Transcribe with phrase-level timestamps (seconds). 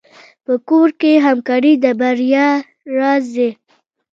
[0.45, 2.47] په کور کې همکاري د بریا
[2.97, 3.49] راز دی.